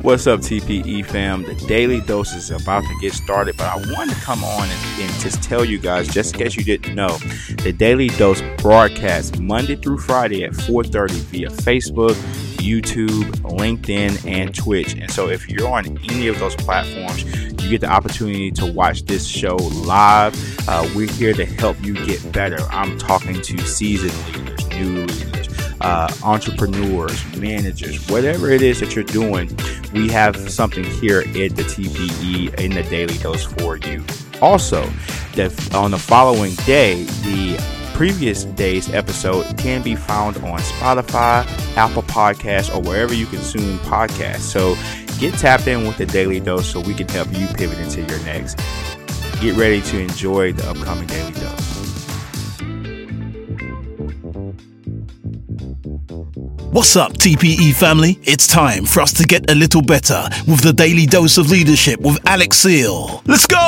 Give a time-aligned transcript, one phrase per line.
[0.00, 1.42] What's up, TPE fam?
[1.42, 5.02] The daily dose is about to get started, but I wanted to come on and,
[5.02, 7.18] and, just tell you guys, just in case you didn't know,
[7.62, 12.14] the daily dose broadcasts Monday through Friday at 4:30 via Facebook,
[12.56, 14.94] YouTube, LinkedIn, and Twitch.
[14.94, 17.24] And so, if you're on any of those platforms,
[17.68, 20.34] you get the opportunity to watch this show live.
[20.68, 22.58] Uh, we're here to help you get better.
[22.70, 25.28] I'm talking to seasoned leaders, new leaders
[25.80, 29.50] uh, entrepreneurs, managers, whatever it is that you're doing,
[29.92, 34.04] we have something here in the TPE in the Daily Dose for you.
[34.40, 34.88] Also,
[35.34, 37.62] that on the following day, the
[37.94, 41.44] previous day's episode can be found on Spotify,
[41.76, 44.40] Apple Podcasts, or wherever you consume podcasts.
[44.40, 44.76] So
[45.18, 48.20] get tapped in with the Daily Dose so we can help you pivot into your
[48.24, 48.56] next.
[49.40, 51.68] Get ready to enjoy the upcoming Daily Dose.
[56.70, 58.18] What's up, TPE family?
[58.22, 61.98] It's time for us to get a little better with the Daily Dose of Leadership
[62.00, 63.22] with Alex Seal.
[63.26, 63.58] Let's go!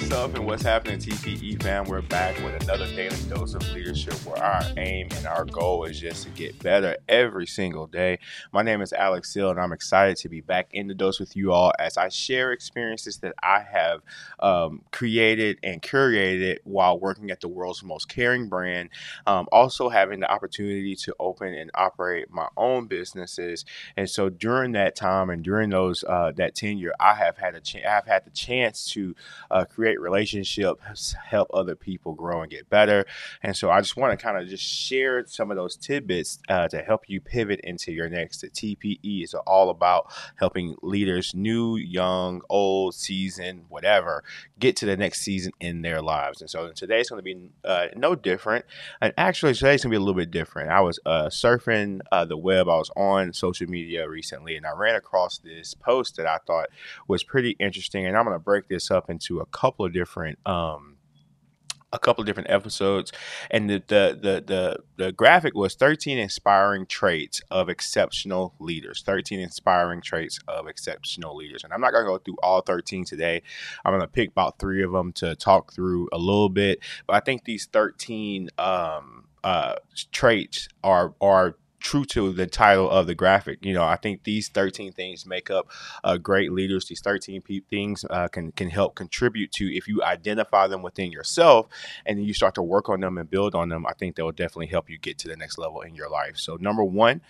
[0.00, 1.84] What's up and what's happening, TPE fam?
[1.84, 6.00] We're back with another daily dose of leadership where our aim and our goal is
[6.00, 8.18] just to get better every single day.
[8.50, 11.36] My name is Alex Seal, and I'm excited to be back in the dose with
[11.36, 14.00] you all as I share experiences that I have
[14.38, 18.88] um, created and curated while working at the world's most caring brand.
[19.26, 23.66] Um, also, having the opportunity to open and operate my own businesses.
[23.98, 27.60] And so, during that time and during those uh, that tenure, I have had a
[27.86, 29.14] I've had the chance to
[29.50, 33.04] uh, create create relationships, help other people grow and get better.
[33.42, 36.68] And so I just want to kind of just share some of those tidbits uh,
[36.68, 38.40] to help you pivot into your next.
[38.40, 44.22] The TPE is all about helping leaders, new, young, old, seasoned, whatever,
[44.58, 46.40] get to the next season in their lives.
[46.40, 48.64] And so today's going to be uh, no different.
[49.00, 50.70] And actually, today's going to be a little bit different.
[50.70, 54.72] I was uh, surfing uh, the web, I was on social media recently, and I
[54.72, 56.68] ran across this post that I thought
[57.08, 58.06] was pretty interesting.
[58.06, 60.96] And I'm going to break this up into a couple couple of different um,
[61.92, 63.12] a couple of different episodes,
[63.50, 69.02] and the, the the the the, graphic was 13 inspiring traits of exceptional leaders.
[69.04, 73.42] 13 inspiring traits of exceptional leaders, and I'm not gonna go through all 13 today.
[73.84, 77.20] I'm gonna pick about three of them to talk through a little bit, but I
[77.20, 79.76] think these 13 um, uh,
[80.12, 83.64] traits are are true to the title of the graphic.
[83.64, 85.68] You know, I think these 13 things make up
[86.04, 86.86] uh, great leaders.
[86.86, 91.10] These 13 pe- things uh, can can help contribute to if you identify them within
[91.10, 91.66] yourself
[92.06, 93.86] and then you start to work on them and build on them.
[93.86, 96.36] I think they will definitely help you get to the next level in your life.
[96.36, 97.22] So, number one,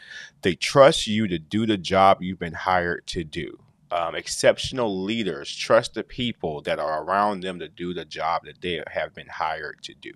[0.42, 3.58] they trust you to do the job you've been hired to do
[3.92, 8.60] um, exceptional leaders trust the people that are around them to do the job that
[8.60, 10.12] they have been hired to do.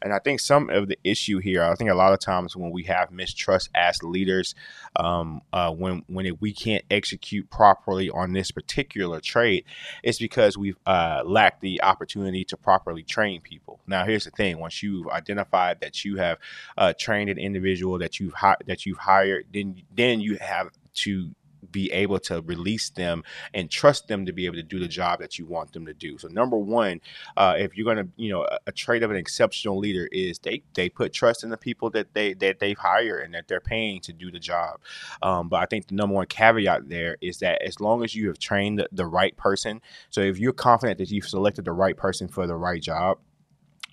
[0.00, 2.70] And I think some of the issue here, I think a lot of times when
[2.70, 4.54] we have mistrust as leaders,
[4.96, 9.66] um, uh, when when it, we can't execute properly on this particular trait,
[10.02, 13.80] it's because we've uh, lacked the opportunity to properly train people.
[13.86, 16.38] Now, here's the thing: once you've identified that you have
[16.76, 21.30] uh, trained an individual that you've hi- that you've hired, then then you have to
[21.72, 23.24] be able to release them
[23.54, 25.94] and trust them to be able to do the job that you want them to
[25.94, 26.18] do.
[26.18, 27.00] So number one,
[27.36, 30.38] uh, if you're going to, you know, a, a, trait of an exceptional leader is
[30.38, 33.60] they they put trust in the people that they that they've hired and that they're
[33.60, 34.80] paying to do the job.
[35.22, 38.28] Um, but I think the number one caveat there is that as long as you
[38.28, 39.80] have trained the, the right person,
[40.10, 43.18] so if you're confident that you've selected the right person for the right job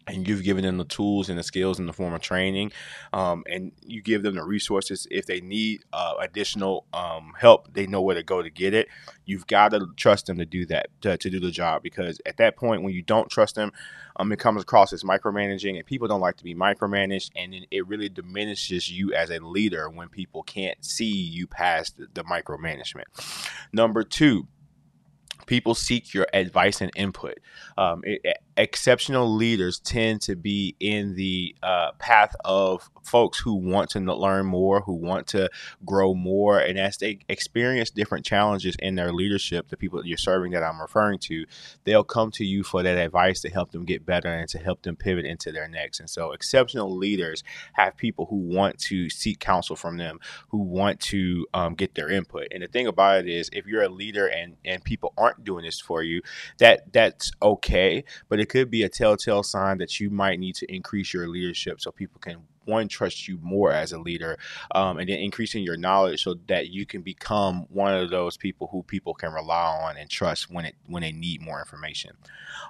[0.08, 2.72] and you've given them the tools and the skills in the form of training
[3.14, 7.88] um, and you give them the resources if they need uh, additional um, help they
[7.88, 8.88] know where to go to get it
[9.26, 12.38] you've got to trust them to do that to, to, do the job because at
[12.38, 13.72] that point when you don't trust them
[14.16, 17.88] um, it comes across as micromanaging and people don't like to be micromanaged and it
[17.88, 23.06] really diminishes you as a leader when people can't see you past the, micromanagement
[23.74, 24.48] number two
[25.50, 27.40] people seek your advice and input.
[27.78, 33.90] Um, it, exceptional leaders tend to be in the uh, path of folks who want
[33.92, 35.50] to learn more, who want to
[35.86, 40.18] grow more, and as they experience different challenges in their leadership, the people that you're
[40.18, 41.46] serving that I'm referring to,
[41.86, 44.82] they'll come to you for that advice to help them get better and to help
[44.82, 46.02] them pivot into their next.
[46.02, 50.20] And so, exceptional leaders have people who want to seek counsel from them,
[50.50, 52.48] who want to um, get their input.
[52.52, 55.64] And the thing about it is, if you're a leader and and people aren't doing
[55.64, 56.22] this for you,
[56.58, 60.74] that that's okay, but it could be a telltale sign that you might need to
[60.74, 62.38] increase your leadership so people can
[62.70, 64.38] one trust you more as a leader,
[64.76, 68.68] um, and then increasing your knowledge so that you can become one of those people
[68.72, 72.12] who people can rely on and trust when it when they need more information.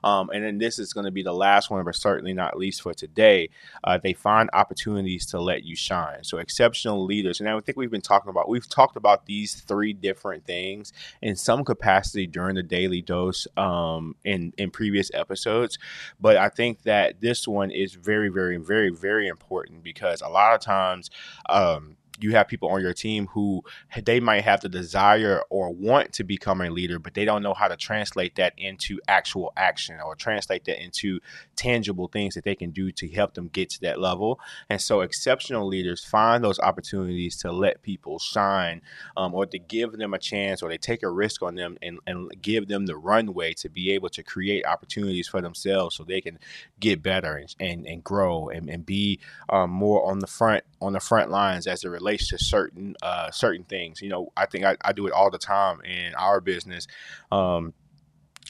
[0.04, 2.82] Um, and then this is going to be the last one, but certainly not least
[2.82, 3.50] for today.
[3.84, 6.24] Uh, they find opportunities to let you shine.
[6.24, 9.94] So exceptional leaders, and I think we've been talking about we've talked about these three
[9.94, 15.78] different things in some capacity during the daily dose um, in in previous episodes,
[16.20, 20.54] but I think that this one is very, very, very, very important because a lot
[20.56, 21.10] of times.
[21.50, 23.64] Um, you have people on your team who
[24.04, 27.54] they might have the desire or want to become a leader, but they don't know
[27.54, 31.20] how to translate that into actual action or translate that into
[31.56, 34.40] tangible things that they can do to help them get to that level.
[34.70, 38.82] And so, exceptional leaders find those opportunities to let people shine
[39.16, 42.00] um, or to give them a chance or they take a risk on them and,
[42.06, 46.22] and give them the runway to be able to create opportunities for themselves so they
[46.22, 46.40] can
[46.80, 49.20] get better and, and, and grow and, and be
[49.50, 52.96] um, more on the front on the front lines as it relates relates to certain
[53.02, 54.02] uh, certain things.
[54.02, 56.88] You know, I think I, I do it all the time in our business.
[57.32, 57.74] Um,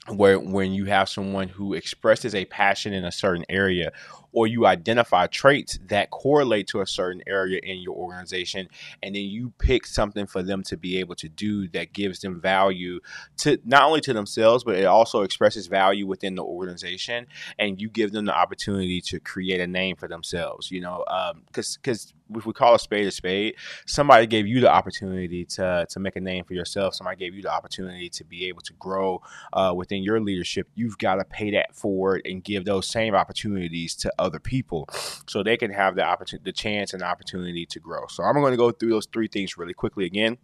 [0.07, 3.91] where when you have someone who expresses a passion in a certain area
[4.31, 8.67] or you identify traits that correlate to a certain area in your organization
[9.01, 12.39] and then you pick something for them to be able to do that gives them
[12.39, 12.99] value
[13.37, 17.25] to not only to themselves but it also expresses value within the organization
[17.57, 21.03] and you give them the opportunity to create a name for themselves you know
[21.47, 23.55] because um, because if we call a spade a spade,
[23.85, 26.95] somebody gave you the opportunity to to make a name for yourself.
[26.95, 29.21] Somebody gave you the opportunity to be able to grow
[29.53, 30.67] uh, within your leadership.
[30.75, 34.87] You've got to pay that forward and give those same opportunities to other people
[35.27, 38.05] so they can have the opportunity, the chance and opportunity to grow.
[38.07, 40.37] So I'm going to go through those three things really quickly again.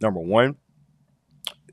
[0.00, 0.56] Number one,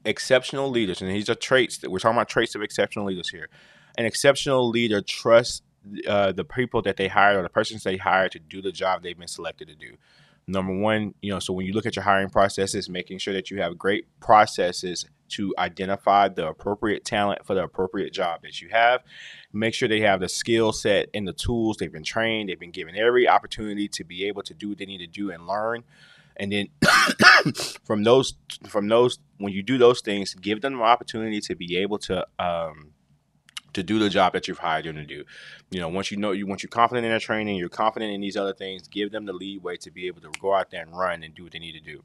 [0.06, 3.50] exceptional leaders, and these are traits that we're talking about traits of exceptional leaders here.
[3.98, 5.62] An exceptional leader trusts
[6.08, 9.04] uh, the people that they hire or the persons they hire to do the job
[9.04, 9.98] they've been selected to do.
[10.48, 13.50] Number one, you know, so when you look at your hiring processes, making sure that
[13.50, 18.70] you have great processes to identify the appropriate talent for the appropriate job that you
[18.72, 19.04] have.
[19.52, 21.78] Make sure they have the skill set and the tools.
[21.78, 22.50] They've been trained.
[22.50, 25.32] They've been given every opportunity to be able to do what they need to do
[25.32, 25.84] and learn.
[26.36, 26.68] And then
[27.84, 28.34] from those,
[28.68, 32.26] from those, when you do those things, give them an opportunity to be able to
[32.40, 32.92] um,
[33.74, 35.24] to do the job that you've hired them to do.
[35.72, 38.22] You know, once you know you once you're confident in their training, you're confident in
[38.22, 40.98] these other things, give them the leeway to be able to go out there and
[40.98, 42.04] run and do what they need to do.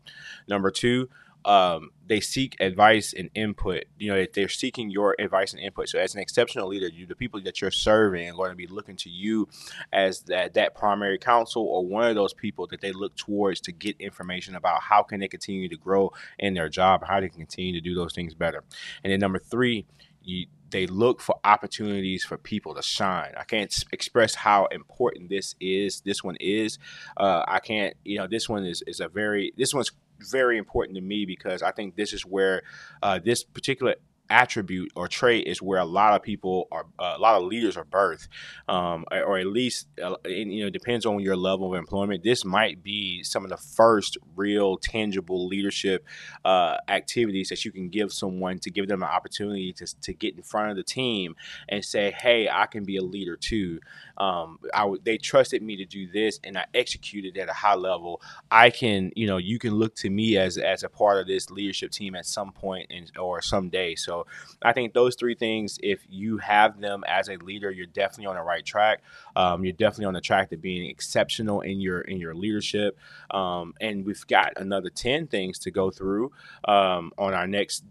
[0.49, 1.09] Number two,
[1.45, 3.85] um, they seek advice and input.
[3.99, 5.89] You know, they're seeking your advice and input.
[5.89, 8.67] So, as an exceptional leader, you the people that you're serving are going to be
[8.67, 9.49] looking to you
[9.93, 13.73] as that that primary counsel or one of those people that they look towards to
[13.73, 17.39] get information about how can they continue to grow in their job, how they can
[17.39, 18.65] continue to do those things better.
[19.05, 19.87] And then number three,
[20.23, 23.33] you they look for opportunities for people to shine.
[23.37, 26.03] I can't express how important this is.
[26.03, 26.79] This one is.
[27.17, 27.95] Uh, I can't.
[28.05, 29.53] You know, this one is is a very.
[29.57, 32.63] This one's very important to me because I think this is where
[33.03, 33.95] uh, this particular
[34.31, 37.77] attribute or trait is where a lot of people are uh, a lot of leaders
[37.77, 38.29] are birthed
[38.69, 42.23] um, or at least uh, you know depends on your level of employment.
[42.23, 46.05] This might be some of the first real tangible leadership
[46.45, 50.37] uh, activities that you can give someone to give them an opportunity to, to get
[50.37, 51.35] in front of the team
[51.69, 53.81] and say hey i can be a leader too.
[54.17, 58.21] Um, I, they trusted me to do this and i executed at a high level.
[58.51, 61.51] I can you know you can look to me as as a part of this
[61.51, 63.95] leadership team at some point in, or someday.
[63.95, 64.18] So
[64.63, 68.37] I think those three things, if you have them as a leader, you're definitely on
[68.37, 69.03] the right track.
[69.37, 72.99] Um, you're definitely on the track to being exceptional in your in your leadership.
[73.31, 76.33] Um, and we've got another ten things to go through
[76.67, 77.85] um, on our next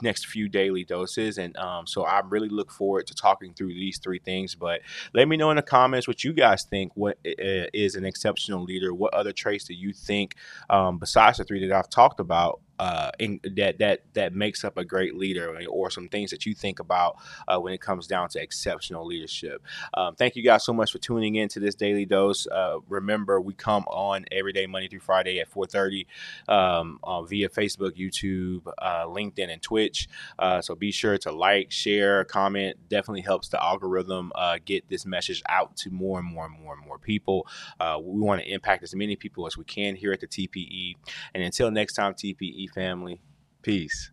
[0.00, 1.38] next few daily doses.
[1.38, 4.54] And um, so I really look forward to talking through these three things.
[4.54, 4.80] But
[5.14, 6.92] let me know in the comments what you guys think.
[6.94, 8.94] What is an exceptional leader?
[8.94, 10.36] What other traits do you think
[10.70, 12.60] um, besides the three that I've talked about?
[12.82, 16.52] Uh, in, that that that makes up a great leader, or some things that you
[16.52, 19.62] think about uh, when it comes down to exceptional leadership.
[19.94, 22.44] Um, thank you guys so much for tuning in to this daily dose.
[22.48, 26.06] Uh, remember, we come on every day, Monday through Friday at 4:30
[26.48, 26.98] um,
[27.28, 30.08] via Facebook, YouTube, uh, LinkedIn, and Twitch.
[30.36, 32.76] Uh, so be sure to like, share, comment.
[32.88, 36.74] Definitely helps the algorithm uh, get this message out to more and more and more
[36.74, 37.46] and more people.
[37.78, 40.96] we want to impact as many people as we can here at the TPE.
[41.32, 43.20] And until next time, TPE family.
[43.62, 44.11] Peace.